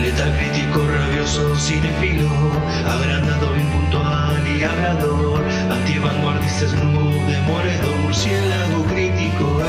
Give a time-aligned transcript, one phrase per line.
[0.00, 2.28] Letal crítico, rabioso, cinefilo,
[2.86, 9.62] agrandado, impuntual y hablador, antivanguardista, snoop, demoledor, murciélago crítico,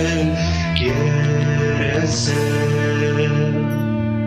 [0.00, 0.34] él
[0.76, 2.62] quiere ser.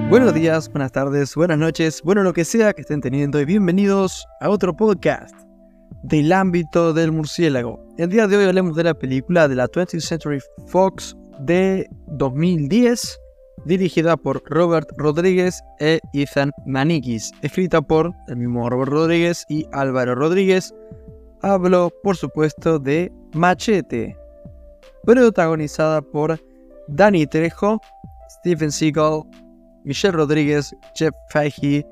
[0.10, 4.28] Buenos días, buenas tardes, buenas noches, bueno lo que sea que estén teniendo y bienvenidos
[4.40, 5.34] a otro podcast
[6.04, 7.84] del ámbito del murciélago.
[7.98, 13.20] El día de hoy hablemos de la película de la 20th Century Fox de 2010,
[13.64, 20.16] dirigida por Robert Rodríguez e Ethan Manikis, escrita por el mismo Robert Rodríguez y Álvaro
[20.16, 20.74] Rodríguez.
[21.42, 24.18] Hablo, por supuesto, de Machete,
[25.04, 26.40] protagonizada por
[26.88, 27.80] Danny Trejo,
[28.30, 29.24] Stephen Seagal,
[29.84, 31.86] Michelle Rodríguez, Jeff Fahey,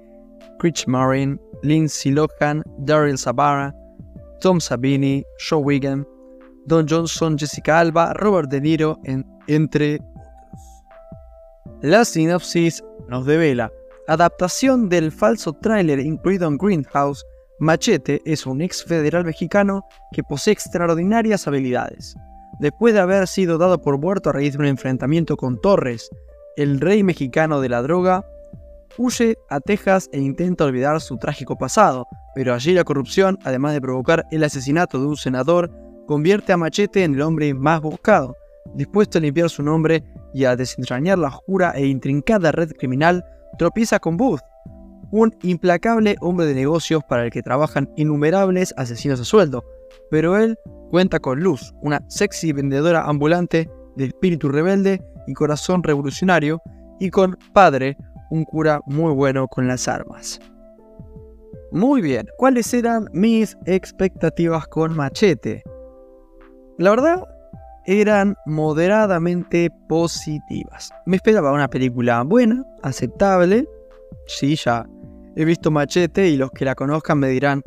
[0.60, 3.74] Chris Marin, Lindsay Lohan, Daryl Sabara,
[4.42, 6.06] Tom Sabini, Joe Wigan,
[6.66, 8.98] Don Johnson, Jessica Alba, Robert De Niro,
[9.48, 10.00] entre.
[11.84, 13.70] La sinopsis nos devela
[14.08, 17.26] adaptación del falso tráiler incluido en Greenhouse.
[17.60, 22.16] Machete es un ex federal mexicano que posee extraordinarias habilidades.
[22.62, 26.10] Después de haber sido dado por muerto a raíz de un enfrentamiento con Torres,
[26.56, 28.26] el rey mexicano de la droga,
[28.98, 33.82] huye a Texas e intenta olvidar su trágico pasado, pero allí la corrupción, además de
[33.82, 35.70] provocar el asesinato de un senador,
[36.08, 38.38] convierte a Machete en el hombre más buscado,
[38.74, 40.02] dispuesto a limpiar su nombre
[40.34, 43.24] y a desentrañar la oscura e intrincada red criminal,
[43.58, 44.42] tropieza con Booth,
[45.12, 49.64] un implacable hombre de negocios para el que trabajan innumerables asesinos a sueldo,
[50.10, 50.58] pero él
[50.90, 56.62] cuenta con Luz, una sexy vendedora ambulante de espíritu rebelde y corazón revolucionario,
[57.00, 57.98] y con Padre,
[58.32, 60.40] un cura muy bueno con las armas.
[61.72, 65.64] Muy bien, ¿cuáles eran mis expectativas con Machete?
[66.78, 67.24] La verdad,
[67.86, 70.92] eran moderadamente positivas.
[71.06, 73.68] Me esperaba una película buena, aceptable.
[74.28, 74.86] Sí, ya
[75.36, 77.62] he visto Machete y los que la conozcan me dirán,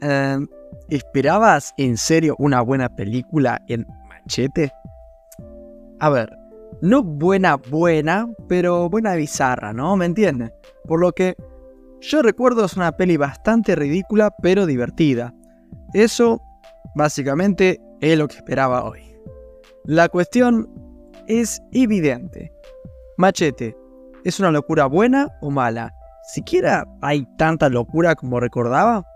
[0.00, 0.46] "Em,
[0.88, 4.72] ¿esperabas en serio una buena película en Machete?
[6.00, 6.30] A ver,
[6.82, 9.96] no buena buena, pero buena bizarra, ¿no?
[9.96, 10.52] ¿Me entienden?
[10.84, 11.36] Por lo que
[12.00, 15.32] yo recuerdo es una peli bastante ridícula, pero divertida.
[15.94, 16.42] Eso,
[16.94, 19.05] básicamente, es lo que esperaba hoy.
[19.86, 20.68] La cuestión
[21.28, 22.52] es evidente.
[23.18, 23.76] Machete,
[24.24, 25.94] ¿es una locura buena o mala?
[26.24, 29.06] ¿Siquiera hay tanta locura como recordaba?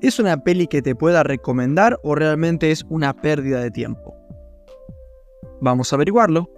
[0.00, 4.14] ¿Es una peli que te pueda recomendar o realmente es una pérdida de tiempo?
[5.60, 6.48] Vamos a averiguarlo.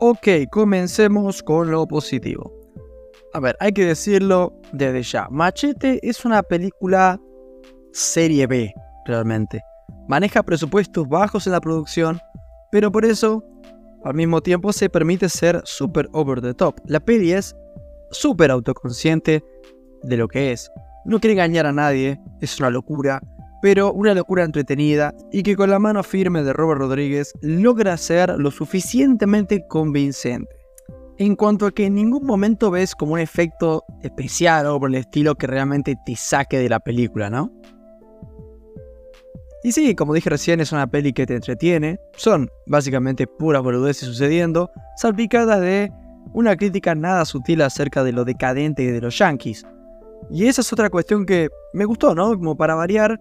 [0.00, 2.54] Ok, comencemos con lo positivo.
[3.34, 5.28] A ver, hay que decirlo desde ya.
[5.30, 7.20] Machete es una película
[7.92, 8.74] serie B,
[9.06, 9.62] realmente.
[10.08, 12.20] Maneja presupuestos bajos en la producción,
[12.70, 13.44] pero por eso,
[14.04, 16.78] al mismo tiempo, se permite ser super over the top.
[16.86, 17.56] La peli es
[18.10, 19.42] súper autoconsciente
[20.02, 20.70] de lo que es.
[21.04, 23.20] No quiere engañar a nadie, es una locura,
[23.62, 28.34] pero una locura entretenida y que con la mano firme de Robert Rodríguez logra ser
[28.38, 30.48] lo suficientemente convincente.
[31.18, 34.96] En cuanto a que en ningún momento ves como un efecto especial o por el
[34.96, 37.50] estilo que realmente te saque de la película, ¿no?
[39.66, 41.98] Y sí, como dije recién, es una peli que te entretiene.
[42.16, 45.90] Son básicamente puras boludeces sucediendo, salpicadas de
[46.34, 49.66] una crítica nada sutil acerca de lo decadente de los yankees.
[50.30, 52.28] Y esa es otra cuestión que me gustó, ¿no?
[52.38, 53.18] Como para variar,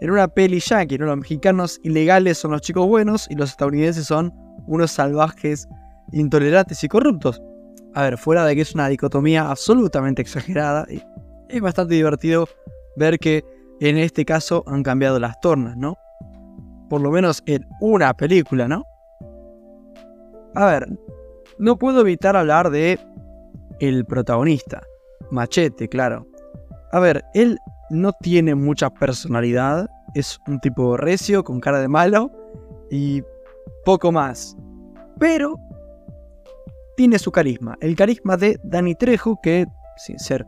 [0.00, 1.06] en una peli yankee, ¿no?
[1.06, 4.32] Los mexicanos ilegales son los chicos buenos y los estadounidenses son
[4.68, 5.66] unos salvajes,
[6.12, 7.42] intolerantes y corruptos.
[7.94, 10.86] A ver, fuera de que es una dicotomía absolutamente exagerada,
[11.48, 12.46] es bastante divertido
[12.94, 13.42] ver que
[13.80, 15.96] en este caso han cambiado las tornas, ¿no?
[16.88, 18.84] Por lo menos en una película, ¿no?
[20.54, 20.86] A ver,
[21.58, 22.98] no puedo evitar hablar de
[23.80, 24.82] el protagonista,
[25.30, 26.26] Machete, claro.
[26.92, 27.58] A ver, él
[27.90, 32.30] no tiene mucha personalidad, es un tipo recio, con cara de malo
[32.90, 33.22] y
[33.84, 34.56] poco más.
[35.18, 35.58] Pero
[36.96, 39.66] tiene su carisma, el carisma de Danny Trejo, que
[39.96, 40.46] sin ser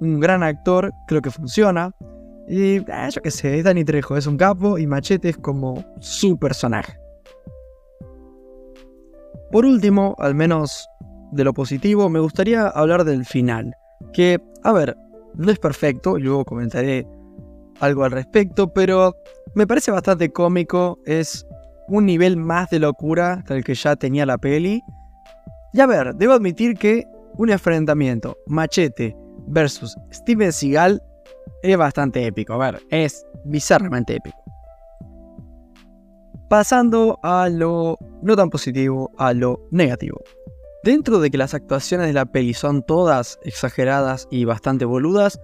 [0.00, 1.92] un gran actor, creo que funciona.
[2.48, 6.38] Y eh, yo qué sé, Danny Trejo, es un capo y Machete es como su
[6.38, 6.98] personaje.
[9.52, 10.88] Por último, al menos
[11.32, 13.74] de lo positivo, me gustaría hablar del final.
[14.14, 14.96] Que, a ver,
[15.34, 17.06] no es perfecto, luego comentaré
[17.80, 19.14] algo al respecto, pero
[19.54, 21.46] me parece bastante cómico, es
[21.88, 24.82] un nivel más de locura del que ya tenía la peli.
[25.74, 27.06] Y a ver, debo admitir que
[27.36, 29.14] un enfrentamiento Machete
[29.46, 31.02] versus Steven Seagal
[31.62, 34.38] es bastante épico, a ver, es bizarramente épico.
[36.48, 40.18] Pasando a lo no tan positivo a lo negativo.
[40.84, 45.40] Dentro de que las actuaciones de la peli son todas exageradas y bastante boludas,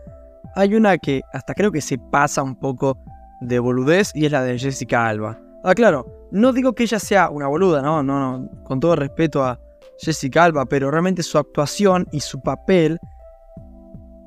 [0.55, 2.97] hay una que hasta creo que se pasa un poco
[3.41, 5.39] de boludez y es la de Jessica Alba.
[5.65, 9.43] Ah, claro, no digo que ella sea una boluda, no, no, no, con todo respeto
[9.43, 9.59] a
[9.99, 12.99] Jessica Alba, pero realmente su actuación y su papel,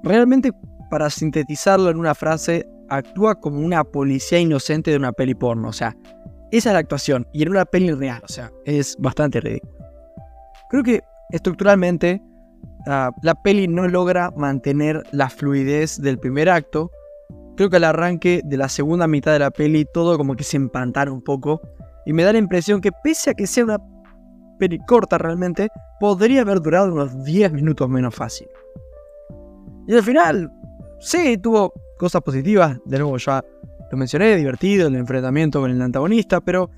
[0.04, 0.52] realmente
[0.90, 5.74] para sintetizarlo en una frase, actúa como una policía inocente de una peli porno, o
[5.74, 5.96] sea,
[6.52, 9.74] esa es la actuación y en una peli real, o sea, es bastante ridículo.
[10.70, 11.02] Creo que
[11.32, 12.22] estructuralmente
[12.88, 16.92] ah, la peli no logra mantener la fluidez del primer acto.
[17.56, 20.58] Creo que al arranque de la segunda mitad de la peli todo como que se
[20.58, 21.62] empantara un poco
[22.06, 23.80] y me da la impresión que pese a que sea una
[24.58, 25.70] peli corta realmente,
[26.00, 28.48] podría haber durado unos 10 minutos menos fácil.
[29.88, 30.52] Y al final,
[31.00, 33.44] sí, tuvo cosas positivas, de nuevo ya
[33.92, 36.70] lo mencioné, divertido, el enfrentamiento con el antagonista, pero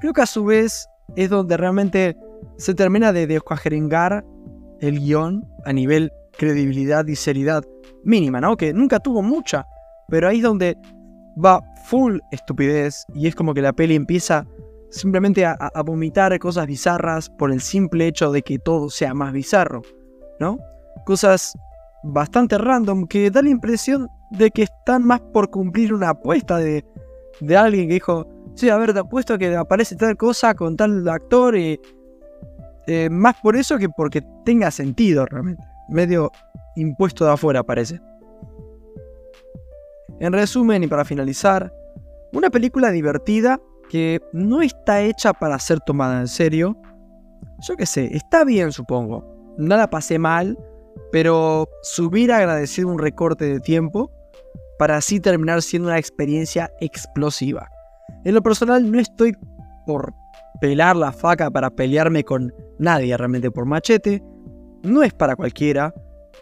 [0.00, 2.16] creo que a su vez es donde realmente
[2.56, 4.24] se termina de descuajeringar
[4.80, 7.64] el guion a nivel credibilidad y seriedad
[8.04, 8.56] mínima, ¿no?
[8.56, 9.66] Que nunca tuvo mucha,
[10.08, 10.76] pero ahí es donde
[11.42, 14.46] va full estupidez y es como que la peli empieza
[14.90, 19.32] simplemente a, a, vomitar cosas bizarras por el simple hecho de que todo sea más
[19.32, 19.82] bizarro,
[20.40, 20.58] ¿no?
[21.04, 21.56] Cosas
[22.12, 26.84] bastante random que da la impresión de que están más por cumplir una apuesta de,
[27.40, 31.08] de alguien que dijo, sí, a ver, te apuesto que aparece tal cosa con tal
[31.08, 31.80] actor y...
[32.88, 35.60] Eh, más por eso que porque tenga sentido realmente.
[35.88, 36.30] Medio
[36.76, 38.00] impuesto de afuera parece.
[40.20, 41.72] En resumen y para finalizar,
[42.32, 43.60] una película divertida
[43.90, 46.76] que no está hecha para ser tomada en serio.
[47.66, 49.24] Yo qué sé, está bien supongo.
[49.58, 50.56] No la pasé mal,
[51.12, 54.10] pero subir agradecido un recorte de tiempo
[54.78, 57.68] para así terminar siendo una experiencia explosiva.
[58.24, 59.32] En lo personal no estoy
[59.86, 60.12] por
[60.60, 64.22] pelar la faca para pelearme con nadie realmente por machete.
[64.82, 65.94] No es para cualquiera.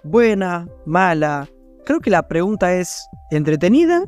[0.02, 1.48] Buena, mala.
[1.84, 4.04] Creo que la pregunta es entretenida,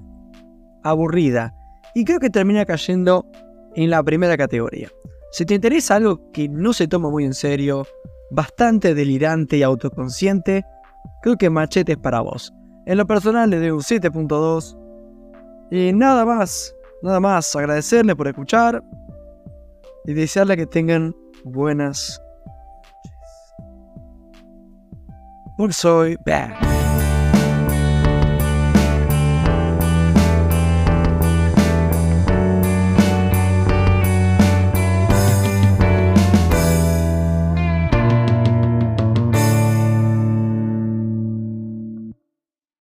[0.82, 1.54] aburrida.
[1.94, 3.26] Y creo que termina cayendo
[3.75, 4.88] en la primera categoría.
[5.32, 7.87] Si te interesa algo que no se toma muy en serio,
[8.31, 10.64] bastante delirante y autoconsciente,
[11.23, 12.52] creo que Machete es para vos.
[12.87, 14.78] En lo personal le doy un 7.2.
[15.70, 18.82] Y nada más, nada más agradecerle por escuchar
[20.05, 21.14] y desearle que tengan
[21.44, 22.26] buenas noches.
[25.56, 26.75] Porque soy bad.